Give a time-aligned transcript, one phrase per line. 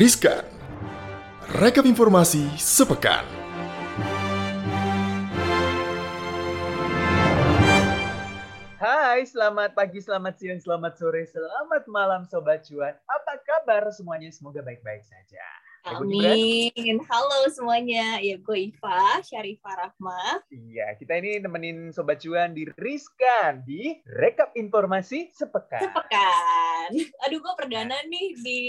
[0.00, 0.48] Riskan.
[1.60, 3.20] Rekap informasi sepekan.
[8.80, 12.96] Hai, selamat pagi, selamat siang, selamat sore, selamat malam Sobat Cuan.
[12.96, 14.32] Apa kabar semuanya?
[14.32, 15.44] Semoga baik-baik saja.
[15.80, 17.00] Amin.
[17.08, 18.20] Halo semuanya.
[18.20, 20.44] Ya, gue Iva, Syarifah Rahma.
[20.52, 25.80] Iya, kita ini nemenin Sobat Cuan di Riskan, di Rekap Informasi Sepekan.
[25.80, 26.92] Sepekan.
[27.24, 28.60] Aduh, gue perdana nih di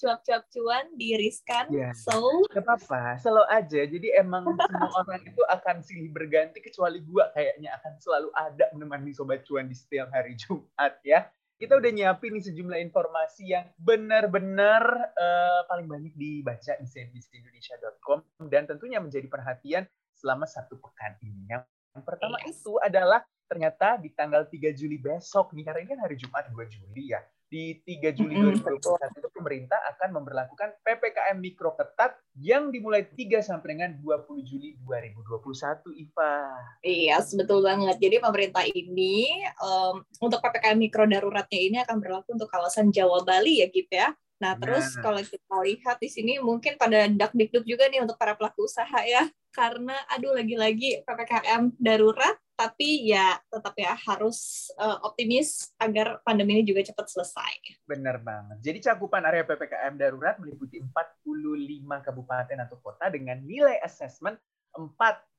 [0.00, 1.68] cuap-cuap cuan di Riskan.
[1.68, 1.92] Iya.
[1.92, 3.80] So, Gak apa-apa, selalu aja.
[3.84, 9.12] Jadi emang semua orang itu akan silih berganti, kecuali gua kayaknya akan selalu ada menemani
[9.12, 11.28] Sobat Cuan di setiap hari Jumat ya.
[11.64, 14.84] Kita udah nyiapin nih sejumlah informasi yang benar-benar
[15.16, 18.20] eh, paling banyak dibaca di cnbcindonesia.com
[18.52, 21.48] dan tentunya menjadi perhatian selama satu pekan ini.
[21.48, 21.64] Yang
[22.04, 22.60] pertama Yes.
[22.60, 26.68] itu adalah ternyata di tanggal 3 Juli besok nih, karena ini kan hari Jumat 2
[26.68, 27.24] Juli ya.
[27.54, 33.14] Di 3 Juli Mm-mm, 2021 itu pemerintah akan memperlakukan PPKM mikro ketat yang dimulai 3
[33.46, 36.50] sampai dengan 20 Juli 2021, Iva.
[36.82, 38.02] iya, betul banget.
[38.02, 43.62] Jadi pemerintah ini em, untuk PPKM mikro daruratnya ini akan berlaku untuk kawasan Jawa Bali
[43.62, 44.10] ya, Gip ya.
[44.44, 45.08] Nah, terus Nah.
[45.08, 49.00] kalau kita lihat di sini mungkin pada dak dikduk juga nih untuk para pelaku usaha
[49.08, 49.24] ya.
[49.48, 56.64] Karena aduh lagi-lagi PPKM darurat tapi ya tetap ya harus eh, optimis agar pandemi ini
[56.68, 57.80] juga cepat selesai.
[57.88, 58.60] Benar banget.
[58.60, 64.36] Jadi cakupan area PPKM darurat meliputi 45 kabupaten atau kota dengan nilai assessment
[64.76, 64.92] 4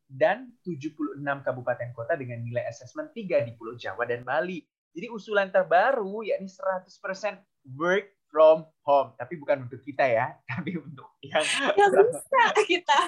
[0.09, 4.65] dan 76 kabupaten kota dengan nilai assessment 3 di Pulau Jawa dan Bali.
[4.95, 7.43] Jadi usulan terbaru yakni 100%
[7.75, 9.15] work from home.
[9.15, 11.39] Tapi bukan untuk kita ya, tapi untuk yang
[11.79, 12.99] Ya bisa kita.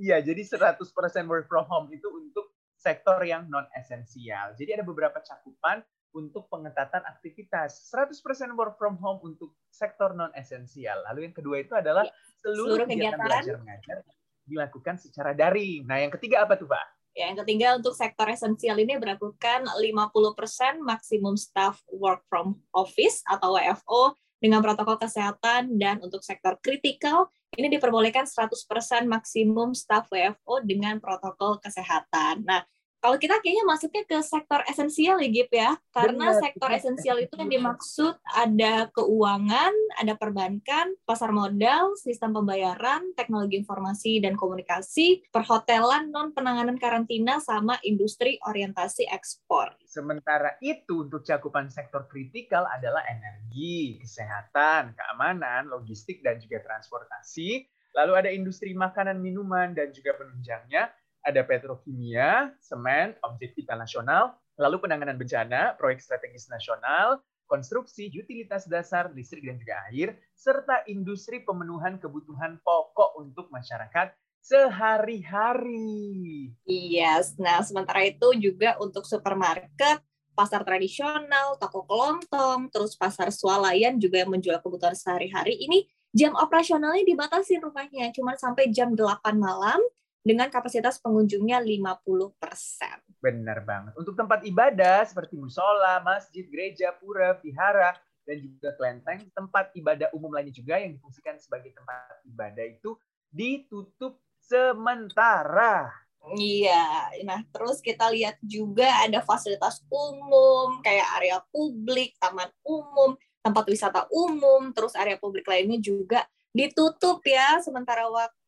[0.00, 0.80] Iya, jadi 100%
[1.28, 2.48] work from home itu untuk
[2.80, 4.56] sektor yang non esensial.
[4.56, 5.84] Jadi ada beberapa cakupan
[6.16, 7.92] untuk pengetatan aktivitas.
[7.92, 8.16] 100%
[8.56, 11.04] work from home untuk sektor non esensial.
[11.12, 12.08] Lalu yang kedua itu adalah
[12.40, 13.20] seluruh, seluruh kegiatan kegiatan.
[13.20, 13.96] belajar mengajar
[14.44, 15.88] dilakukan secara daring.
[15.88, 16.84] Nah, yang ketiga apa tuh, Pak?
[17.14, 23.54] Ya, yang ketiga untuk sektor esensial ini berlakukan 50% maksimum staff work from office atau
[23.54, 31.00] WFO dengan protokol kesehatan dan untuk sektor kritikal ini diperbolehkan 100% maksimum staff WFO dengan
[31.00, 32.44] protokol kesehatan.
[32.44, 32.60] Nah,
[33.04, 35.76] kalau kita kayaknya masuknya ke sektor esensial ya, Gip ya.
[35.92, 43.12] Karena Benar, sektor esensial itu yang dimaksud ada keuangan, ada perbankan, pasar modal, sistem pembayaran,
[43.12, 49.76] teknologi informasi dan komunikasi, perhotelan, non penanganan karantina sama industri orientasi ekspor.
[49.84, 57.68] Sementara itu untuk cakupan sektor kritikal adalah energi, kesehatan, keamanan, logistik, dan juga transportasi.
[58.00, 60.88] Lalu ada industri makanan, minuman, dan juga penunjangnya.
[61.24, 69.08] Ada petrokimia, semen, objek vital nasional, lalu penanganan bencana, proyek strategis nasional, konstruksi, utilitas dasar,
[69.16, 74.12] listrik dan juga air, serta industri pemenuhan kebutuhan pokok untuk masyarakat
[74.44, 76.52] sehari-hari.
[76.68, 80.04] Yes, nah sementara itu juga untuk supermarket,
[80.36, 85.56] pasar tradisional, toko kelontong, terus pasar swalayan juga yang menjual kebutuhan sehari-hari.
[85.56, 89.80] Ini jam operasionalnya dibatasi rumahnya cuma sampai jam 8 malam
[90.24, 93.20] dengan kapasitas pengunjungnya 50%.
[93.20, 93.92] Benar banget.
[94.00, 97.92] Untuk tempat ibadah seperti musola, masjid, gereja, pura, vihara,
[98.24, 102.96] dan juga kelenteng, tempat ibadah umum lainnya juga yang difungsikan sebagai tempat ibadah itu
[103.28, 105.92] ditutup sementara.
[106.32, 113.12] Iya, nah terus kita lihat juga ada fasilitas umum kayak area publik, taman umum,
[113.44, 116.24] tempat wisata umum, terus area publik lainnya juga
[116.56, 118.40] ditutup ya sementara waktu.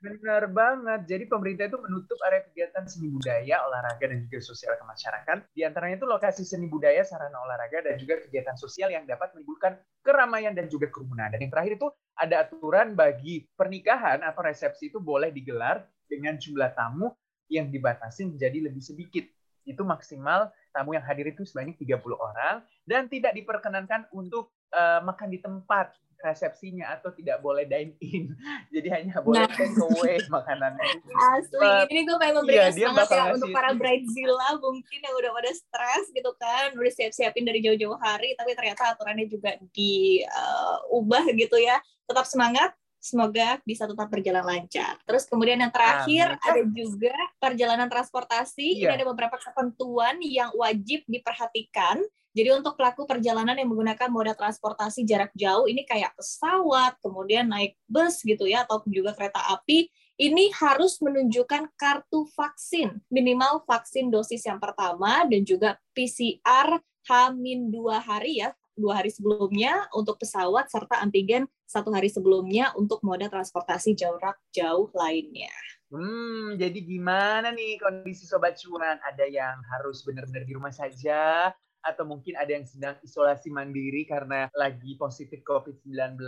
[0.00, 1.00] Benar banget.
[1.08, 5.36] Jadi pemerintah itu menutup area kegiatan seni budaya, olahraga, dan juga sosial ke masyarakat.
[5.52, 9.76] Di antaranya itu lokasi seni budaya, sarana olahraga, dan juga kegiatan sosial yang dapat menimbulkan
[10.00, 11.28] keramaian dan juga kerumunan.
[11.28, 16.72] Dan yang terakhir itu ada aturan bagi pernikahan atau resepsi itu boleh digelar dengan jumlah
[16.72, 17.12] tamu
[17.52, 19.24] yang dibatasi menjadi lebih sedikit.
[19.68, 25.28] Itu maksimal tamu yang hadir itu sebanyak 30 orang dan tidak diperkenankan untuk eh, makan
[25.30, 28.36] di tempat resepsinya atau tidak boleh dine in.
[28.74, 29.56] Jadi hanya boleh Nah.
[29.56, 30.84] take away makanannya.
[31.16, 34.98] Asli, Pak, ini gue pengen iya, memberikan dia semangat ya ngasih untuk para bridezilla mungkin
[35.00, 39.56] yang udah pada stres gitu kan, udah siap-siapin dari jauh-jauh hari, tapi ternyata aturannya juga
[39.72, 41.80] diubah gitu ya.
[42.04, 45.00] Tetap semangat, semoga bisa tetap berjalan lancar.
[45.08, 46.44] Terus kemudian yang terakhir Amin.
[46.44, 48.84] ada juga perjalanan transportasi.
[48.84, 48.92] Iya.
[48.92, 52.04] Ini ada beberapa ketentuan yang wajib diperhatikan.
[52.30, 57.74] Jadi untuk pelaku perjalanan yang menggunakan moda transportasi jarak jauh ini kayak pesawat, kemudian naik
[57.90, 59.90] bus gitu ya, ataupun juga kereta api,
[60.20, 66.78] ini harus menunjukkan kartu vaksin, minimal vaksin dosis yang pertama dan juga PCR
[67.08, 73.26] H-2 hari ya, dua hari sebelumnya untuk pesawat serta antigen satu hari sebelumnya untuk moda
[73.28, 75.52] transportasi jarak jauh lainnya.
[75.90, 79.02] Hmm, jadi gimana nih kondisi sobat cuan?
[79.02, 81.50] Ada yang harus benar-benar di rumah saja
[81.84, 86.20] atau mungkin ada yang sedang isolasi mandiri karena lagi positif COVID-19.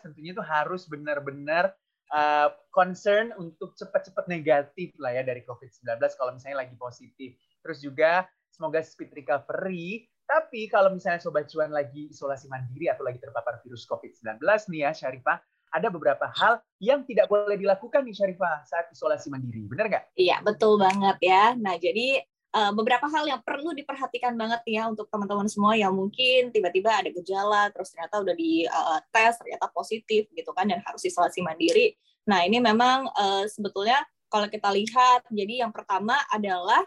[0.00, 1.72] Tentunya itu harus benar-benar
[2.12, 7.36] uh, concern untuk cepat-cepat negatif lah ya dari COVID-19 kalau misalnya lagi positif.
[7.64, 10.06] Terus juga semoga speed recovery.
[10.24, 14.40] Tapi kalau misalnya Sobat Cuan lagi isolasi mandiri atau lagi terpapar virus COVID-19
[14.72, 15.36] nih ya Syarifah,
[15.74, 19.66] ada beberapa hal yang tidak boleh dilakukan nih Syarifah saat isolasi mandiri.
[19.68, 20.04] Benar nggak?
[20.16, 21.52] Iya, betul banget ya.
[21.58, 22.22] Nah, jadi
[22.54, 27.10] uh, beberapa hal yang perlu diperhatikan banget ya untuk teman-teman semua yang mungkin tiba-tiba ada
[27.10, 31.98] gejala, terus ternyata udah di uh, tes, ternyata positif gitu kan, dan harus isolasi mandiri.
[32.30, 36.80] Nah, ini memang uh, sebetulnya kalau kita lihat, jadi yang pertama adalah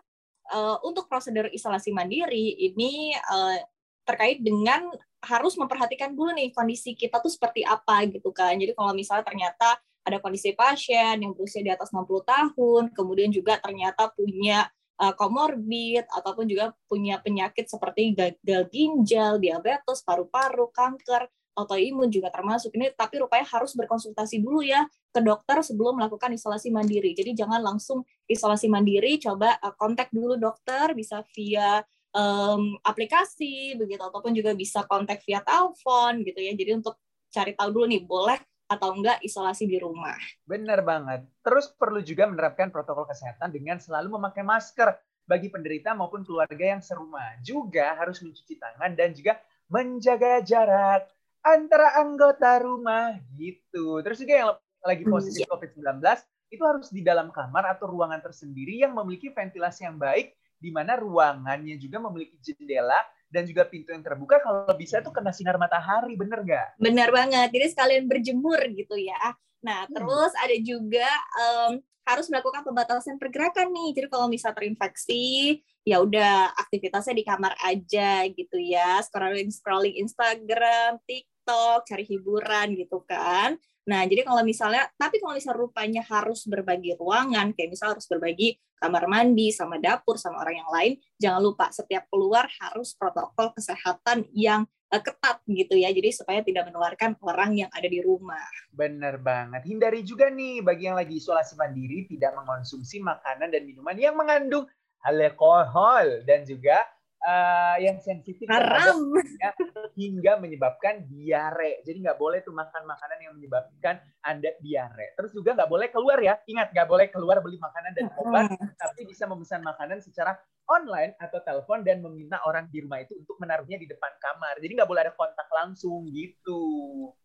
[0.56, 3.60] uh, untuk prosedur isolasi mandiri ini uh,
[4.08, 4.88] terkait dengan
[5.20, 8.56] harus memperhatikan dulu nih kondisi kita tuh seperti apa gitu kan.
[8.56, 9.76] Jadi kalau misalnya ternyata
[10.08, 16.18] ada kondisi pasien yang berusia di atas 60 tahun, kemudian juga ternyata punya komorbid uh,
[16.22, 23.18] ataupun juga punya penyakit seperti gagal ginjal, diabetes, paru-paru, kanker, autoimun juga termasuk ini tapi
[23.18, 27.18] rupanya harus berkonsultasi dulu ya ke dokter sebelum melakukan isolasi mandiri.
[27.18, 31.82] Jadi jangan langsung isolasi mandiri, coba uh, kontak dulu dokter bisa via
[32.14, 36.54] um, aplikasi begitu ataupun juga bisa kontak via telepon gitu ya.
[36.54, 36.98] Jadi untuk
[37.34, 40.20] cari tahu dulu nih boleh atau enggak isolasi di rumah.
[40.44, 41.24] Benar banget.
[41.40, 44.92] Terus perlu juga menerapkan protokol kesehatan dengan selalu memakai masker
[45.24, 47.40] bagi penderita maupun keluarga yang serumah.
[47.44, 49.40] Juga harus mencuci tangan dan juga
[49.72, 51.08] menjaga jarak
[51.44, 54.04] antara anggota rumah gitu.
[54.04, 54.50] Terus juga yang
[54.84, 55.52] lagi hmm, positif yeah.
[55.56, 56.04] COVID-19
[56.48, 60.96] itu harus di dalam kamar atau ruangan tersendiri yang memiliki ventilasi yang baik di mana
[60.96, 66.16] ruangannya juga memiliki jendela dan juga pintu yang terbuka kalau bisa tuh kena sinar matahari,
[66.16, 66.68] bener nggak?
[66.80, 69.20] Bener banget, jadi sekalian berjemur gitu ya.
[69.62, 69.94] Nah, hmm.
[69.94, 73.90] terus ada juga um, harus melakukan pembatasan pergerakan nih.
[74.00, 79.04] Jadi kalau misal terinfeksi, ya udah aktivitasnya di kamar aja gitu ya.
[79.04, 83.60] Scrolling scrolling Instagram, TikTok, cari hiburan gitu kan.
[83.88, 88.60] Nah, jadi kalau misalnya, tapi kalau misalnya rupanya harus berbagi ruangan, kayak misalnya harus berbagi
[88.78, 94.28] kamar mandi sama dapur sama orang yang lain, jangan lupa setiap keluar harus protokol kesehatan
[94.36, 95.88] yang uh, ketat gitu ya.
[95.96, 98.44] Jadi supaya tidak menularkan orang yang ada di rumah.
[98.76, 99.64] Bener banget.
[99.64, 104.68] Hindari juga nih bagi yang lagi isolasi mandiri tidak mengonsumsi makanan dan minuman yang mengandung
[105.00, 106.84] alkohol dan juga
[107.28, 109.52] uh, yang sensitif haram ya,
[110.00, 111.84] hingga menyebabkan diare.
[111.84, 115.14] Jadi nggak boleh tuh makan makanan yang menyebabkan anda diare.
[115.20, 116.40] Terus juga nggak boleh keluar ya.
[116.48, 121.40] Ingat nggak boleh keluar beli makanan dan obat, tapi bisa memesan makanan secara online atau
[121.44, 124.60] telepon dan meminta orang di rumah itu untuk menaruhnya di depan kamar.
[124.64, 126.64] Jadi nggak boleh ada kontak langsung gitu.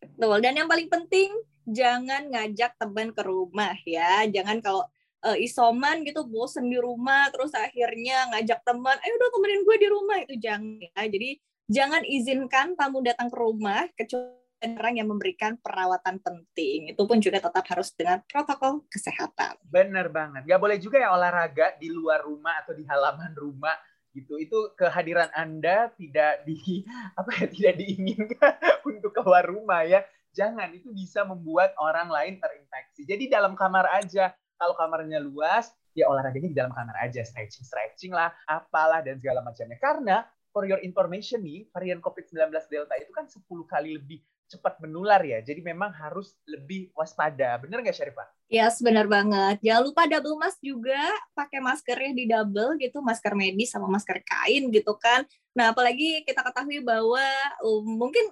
[0.02, 0.38] Betul.
[0.42, 1.30] Dan yang paling penting
[1.66, 4.26] jangan ngajak teman ke rumah ya.
[4.30, 4.86] Jangan kalau
[5.22, 9.88] uh, isoman gitu bosen di rumah terus akhirnya ngajak teman ayo dong temenin gue di
[9.88, 10.16] rumah.
[10.22, 11.02] Itu jangan ya.
[11.06, 11.30] Jadi
[11.70, 16.94] jangan izinkan tamu datang ke rumah kecuali orang yang memberikan perawatan penting.
[16.94, 19.58] Itu pun juga tetap harus dengan protokol kesehatan.
[19.66, 20.46] Benar banget.
[20.46, 23.74] Gak boleh juga ya olahraga di luar rumah atau di halaman rumah
[24.14, 24.38] gitu.
[24.38, 26.86] Itu kehadiran anda tidak di
[27.18, 28.54] apa ya tidak diinginkan
[28.90, 30.06] untuk keluar rumah ya.
[30.32, 33.04] Jangan itu bisa membuat orang lain terinfeksi.
[33.04, 38.14] Jadi dalam kamar aja kalau kamarnya luas, ya olahraganya di dalam kamar aja, stretching, stretching
[38.14, 39.74] lah, apalah dan segala macamnya.
[39.82, 40.22] Karena
[40.54, 45.40] for your information nih, varian COVID-19 Delta itu kan 10 kali lebih cepat menular ya.
[45.40, 47.56] Jadi memang harus lebih waspada.
[47.58, 48.28] Bener nggak Syarifah?
[48.52, 49.64] Ya, yes, benar banget.
[49.64, 51.00] Jangan lupa double mask juga,
[51.32, 55.24] pakai maskernya di double gitu, masker medis sama masker kain gitu kan.
[55.56, 57.24] Nah, apalagi kita ketahui bahwa
[57.64, 58.28] um, mungkin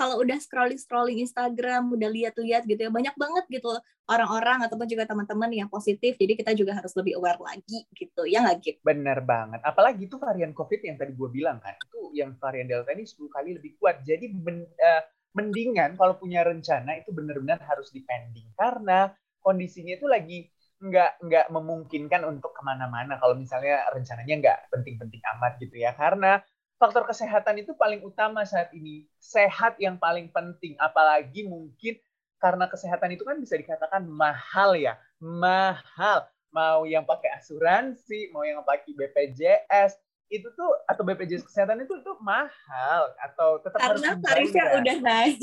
[0.00, 3.68] kalau udah scrolling scrolling Instagram udah lihat-lihat gitu ya banyak banget gitu
[4.08, 8.40] orang-orang ataupun juga teman-teman yang positif jadi kita juga harus lebih aware lagi gitu ya
[8.40, 9.60] nggak gitu bener banget.
[9.62, 13.28] Apalagi itu varian covid yang tadi gue bilang kan itu yang varian delta ini 10
[13.28, 14.02] kali lebih kuat.
[14.02, 15.02] Jadi ben, uh,
[15.36, 18.50] mendingan kalau punya rencana itu benar-benar harus dipending.
[18.56, 20.38] Karena kondisinya itu lagi
[20.80, 25.92] nggak nggak memungkinkan untuk ke mana-mana kalau misalnya rencananya nggak penting-penting amat gitu ya.
[25.94, 26.40] Karena
[26.80, 29.04] faktor kesehatan itu paling utama saat ini.
[29.20, 32.00] Sehat yang paling penting, apalagi mungkin
[32.40, 36.24] karena kesehatan itu kan bisa dikatakan mahal ya, mahal.
[36.50, 40.00] Mau yang pakai asuransi, mau yang pakai BPJS,
[40.32, 45.38] itu tuh atau BPJS kesehatan itu tuh mahal atau tetap karena harus tarifnya udah naik.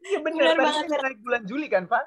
[0.00, 0.96] Iya benar, benar banget.
[0.96, 2.04] naik bulan Juli kan, Pak?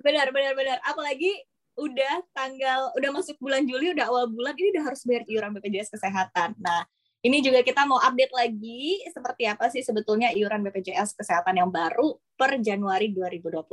[0.00, 0.78] Benar, benar, benar.
[0.80, 5.52] Apalagi udah tanggal udah masuk bulan Juli udah awal bulan ini udah harus bayar iuran
[5.58, 6.54] BPJS kesehatan.
[6.56, 6.88] Nah,
[7.24, 12.20] ini juga kita mau update lagi seperti apa sih sebetulnya iuran BPJS Kesehatan yang baru
[12.36, 13.64] per Januari 2021.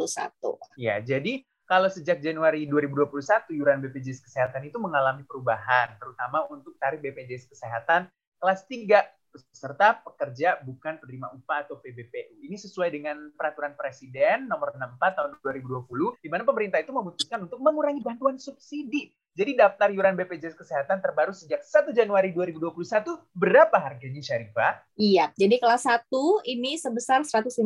[0.79, 7.03] Ya, jadi kalau sejak Januari 2021 iuran BPJS Kesehatan itu mengalami perubahan, terutama untuk tarif
[7.03, 8.08] BPJS Kesehatan
[8.39, 12.43] kelas 3 peserta pekerja bukan penerima upah atau PBPU.
[12.43, 17.63] Ini sesuai dengan peraturan Presiden nomor 64 tahun 2020 di mana pemerintah itu memutuskan untuk
[17.63, 19.12] mengurangi bantuan subsidi.
[19.31, 22.75] Jadi daftar iuran BPJS Kesehatan terbaru sejak 1 Januari 2021
[23.31, 24.83] berapa harganya Syarifah?
[25.00, 26.11] Iya, jadi kelas 1
[26.51, 27.63] ini sebesar 150.000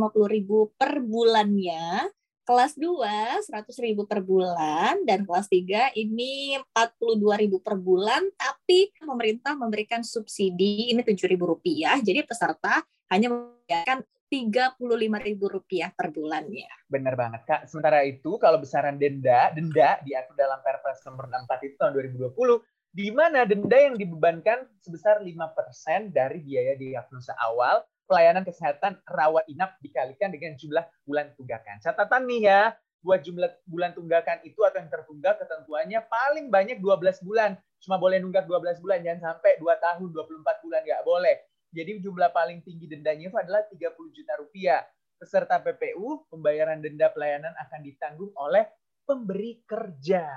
[0.77, 2.13] per bulannya.
[2.45, 5.01] Kelas 2 100.000 per bulan.
[5.09, 8.21] Dan kelas 3 ini 42.000 per bulan.
[8.37, 11.97] Tapi pemerintah memberikan subsidi ini Rp7.000 rupiah.
[11.97, 14.05] Jadi peserta hanya membayarkan
[14.43, 16.69] Rp35.000 per bulannya.
[16.91, 17.61] Benar banget, Kak.
[17.71, 22.59] Sementara itu, kalau besaran denda, denda diatur dalam Perpres nomor 64 itu tahun 2020,
[22.95, 29.75] di mana denda yang dibebankan sebesar 5% dari biaya diagnosa awal pelayanan kesehatan rawat inap
[29.81, 31.81] dikalikan dengan jumlah bulan tunggakan.
[31.81, 32.61] Catatan nih ya,
[33.05, 37.57] buat jumlah bulan tunggakan itu atau yang tertunggak ketentuannya paling banyak 12 bulan.
[37.81, 41.35] Cuma boleh nunggak 12 bulan, jangan sampai 2 tahun, 24 bulan, nggak boleh.
[41.75, 44.81] Jadi jumlah paling tinggi dendanya itu adalah 30 juta rupiah.
[45.19, 48.63] Peserta PPU, pembayaran denda pelayanan akan ditanggung oleh
[49.03, 50.27] pemberi kerja.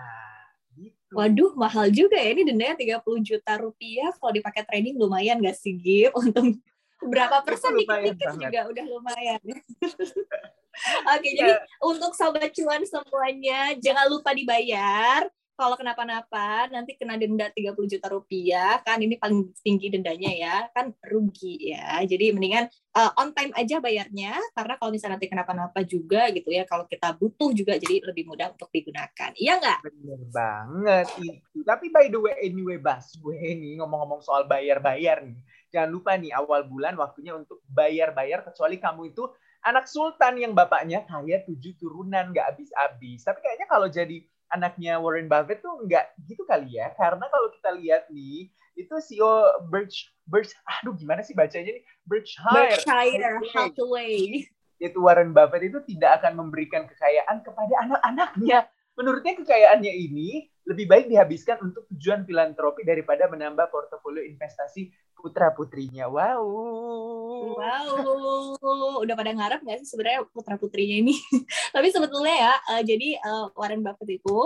[0.75, 1.15] Gitu.
[1.15, 2.35] Waduh, mahal juga ya.
[2.35, 4.11] Ini dendanya 30 juta rupiah.
[4.19, 6.15] Kalau dipakai trading lumayan nggak sih, Gip?
[6.19, 6.59] Untuk
[7.03, 9.41] berapa persen dikit-dikit juga udah lumayan.
[11.11, 11.39] Oke, okay, ya.
[11.43, 15.27] jadi untuk sobat cuan semuanya jangan lupa dibayar.
[15.59, 20.95] Kalau kenapa-napa nanti kena denda 30 juta rupiah kan ini paling tinggi dendanya ya kan
[21.03, 21.99] rugi ya.
[22.07, 26.63] Jadi mendingan uh, on time aja bayarnya karena kalau misalnya nanti kenapa-napa juga gitu ya
[26.63, 29.35] kalau kita butuh juga jadi lebih mudah untuk digunakan.
[29.35, 29.79] Iya nggak?
[29.83, 31.59] Bener banget itu.
[31.67, 36.33] Tapi by the way anyway Bas, gue ini ngomong-ngomong soal bayar-bayar nih jangan lupa nih
[36.33, 39.29] awal bulan waktunya untuk bayar-bayar kecuali kamu itu
[39.65, 43.21] anak sultan yang bapaknya kaya tujuh turunan nggak habis-habis.
[43.27, 46.93] Tapi kayaknya kalau jadi anaknya Warren Buffett tuh nggak gitu kali ya.
[46.97, 51.85] Karena kalau kita lihat nih, itu CEO Birch, Birch, aduh gimana sih bacanya nih?
[52.07, 54.47] Berkshire, Berkshire Hathaway.
[54.79, 58.71] Itu Warren Buffett itu tidak akan memberikan kekayaan kepada anak-anaknya.
[58.99, 66.11] Menurutnya kekayaannya ini lebih baik dihabiskan untuk tujuan filantropi daripada menambah portofolio investasi putra putrinya.
[66.11, 66.45] Wow.
[67.57, 68.99] Wow.
[69.01, 71.15] Udah pada ngarep nggak sih sebenarnya putra putrinya ini?
[71.75, 74.39] Tapi sebetulnya ya, uh, jadi uh, Warren Buffett itu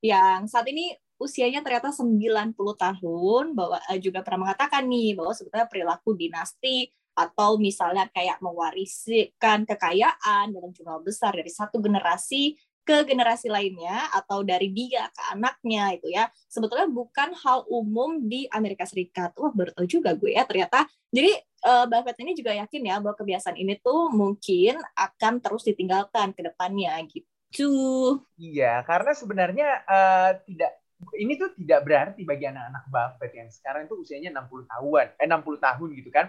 [0.00, 5.66] yang saat ini usianya ternyata 90 tahun, bahwa uh, juga pernah mengatakan nih bahwa sebetulnya
[5.66, 12.52] perilaku dinasti atau misalnya kayak mewariskan kekayaan dalam jumlah besar dari satu generasi
[12.86, 18.46] ke generasi lainnya atau dari dia ke anaknya itu ya sebetulnya bukan hal umum di
[18.54, 19.34] Amerika Serikat.
[19.34, 20.86] Wah baru tahu juga gue ya ternyata.
[21.10, 21.34] Jadi
[21.66, 26.46] uh, Buffett ini juga yakin ya bahwa kebiasaan ini tuh mungkin akan terus ditinggalkan ke
[26.46, 28.22] depannya gitu.
[28.38, 30.72] Iya, karena sebenarnya uh, tidak
[31.18, 35.66] ini tuh tidak berarti bagi anak-anak Buffett yang sekarang itu usianya 60 tahun, eh 60
[35.66, 36.26] tahun gitu kan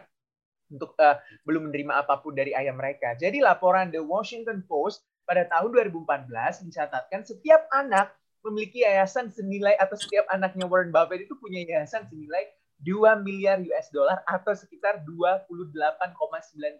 [0.67, 1.15] untuk uh,
[1.47, 3.15] belum menerima apa pun dari ayah mereka.
[3.15, 6.31] Jadi laporan The Washington Post pada tahun 2014
[6.63, 8.15] mencatatkan setiap anak
[8.47, 12.47] memiliki yayasan senilai atau setiap anaknya Warren Buffett itu punya yayasan senilai
[12.79, 15.51] 2 miliar US dollar atau sekitar 28,9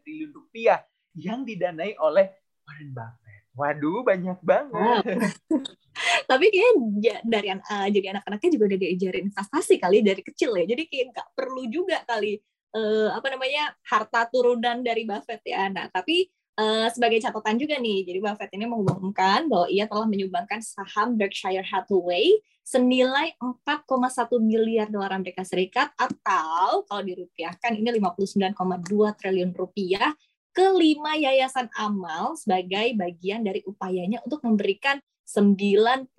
[0.06, 0.80] triliun rupiah
[1.18, 2.32] yang didanai oleh
[2.64, 3.42] Warren Buffett.
[3.58, 5.04] Waduh, banyak banget.
[6.30, 10.66] Tapi kayaknya dari uh, jadi anak-anaknya juga udah diajarin investasi kali dari kecil ya.
[10.70, 12.38] Jadi kayak nggak perlu juga kali
[12.78, 15.66] uh, apa namanya harta turunan dari Buffett ya.
[15.74, 20.58] Nah, tapi Uh, sebagai catatan juga nih, jadi Buffett ini mengumumkan bahwa ia telah menyumbangkan
[20.58, 23.86] saham Berkshire Hathaway senilai 4,1
[24.42, 28.58] miliar dolar Amerika Serikat atau kalau dirupiahkan ini 59,2
[29.22, 30.12] triliun rupiah
[30.50, 34.98] ke lima yayasan amal sebagai bagian dari upayanya untuk memberikan
[35.30, 36.10] 99%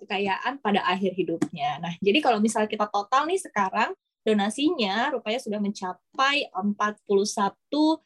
[0.00, 1.76] kekayaan pada akhir hidupnya.
[1.84, 3.92] Nah, jadi kalau misalnya kita total nih sekarang
[4.24, 7.96] donasinya rupanya sudah mencapai 41 uh,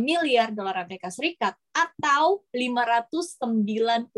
[0.00, 4.08] miliar dolar Amerika Serikat atau 592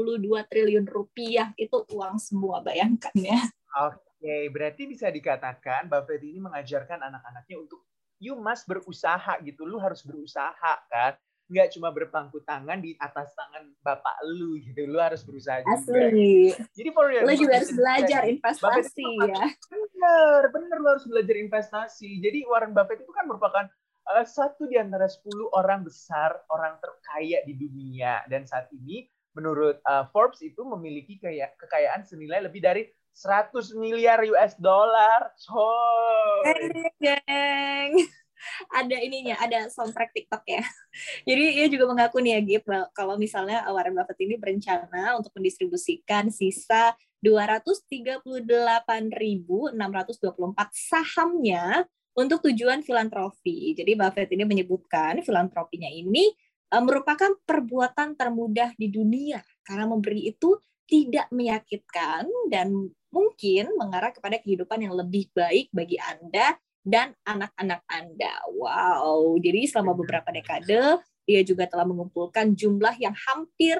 [0.46, 3.42] triliun rupiah itu uang semua bayangkan ya.
[3.90, 7.82] Oke, berarti bisa dikatakan Buffett ini mengajarkan anak-anaknya untuk
[8.18, 11.14] you must berusaha gitu, lu harus berusaha kan.
[11.48, 15.80] Nggak cuma berpangku tangan di atas tangan bapak lu gitu, lu harus berusaha juga.
[15.80, 16.52] Asli.
[16.76, 19.44] Jadi for real, lu juga harus belajar investasi ya.
[19.72, 22.20] Bener, bener lu harus belajar investasi.
[22.20, 23.64] Jadi Warren Buffett itu kan merupakan
[24.24, 28.24] satu di antara sepuluh orang besar, orang terkaya di dunia.
[28.26, 34.22] Dan saat ini menurut uh, Forbes itu memiliki kayak kekayaan senilai lebih dari 100 miliar
[34.30, 35.30] US dollar.
[35.38, 35.58] So,
[37.02, 37.92] geng.
[38.78, 40.62] ada ininya, ada soundtrack TikTok ya.
[41.28, 46.30] Jadi ia juga mengaku nih ya, Gip, kalau misalnya Warren Buffett ini berencana untuk mendistribusikan
[46.30, 49.74] sisa 238.624
[50.70, 51.82] sahamnya
[52.16, 53.76] untuk tujuan filantropi.
[53.76, 56.30] Jadi Buffett ini menyebutkan filantropinya ini
[56.72, 60.56] uh, merupakan perbuatan termudah di dunia karena memberi itu
[60.88, 62.72] tidak menyakitkan dan
[63.12, 68.32] mungkin mengarah kepada kehidupan yang lebih baik bagi Anda dan anak-anak Anda.
[68.56, 73.76] Wow, jadi selama beberapa dekade dia juga telah mengumpulkan jumlah yang hampir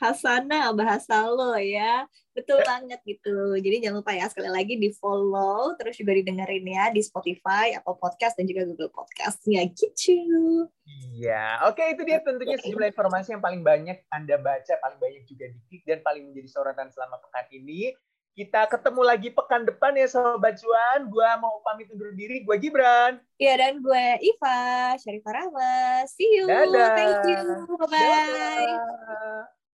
[0.00, 2.06] Hasana bahasa lo ya.
[2.32, 2.66] Betul ya.
[2.66, 3.56] banget gitu.
[3.60, 7.92] Jadi jangan lupa ya sekali lagi di follow terus juga didengerin ya di Spotify atau
[7.96, 10.68] podcast dan juga Google Podcast ya gitu.
[11.12, 15.52] Iya, oke itu dia tentunya sejumlah informasi yang paling banyak Anda baca, paling banyak juga
[15.52, 17.92] diklik dan paling menjadi sorotan selama pekan ini.
[18.32, 21.12] Kita ketemu lagi pekan depan ya Sobat Cuan.
[21.12, 22.40] Gua mau pamit undur diri.
[22.42, 23.20] Gua Gibran.
[23.36, 26.06] Iya dan gue Iva, Syarifah Rahma.
[26.08, 26.48] See you.
[26.48, 26.96] Dadah.
[26.96, 27.42] Thank you.
[27.76, 27.92] Bye-bye.
[27.92, 29.61] Dadah.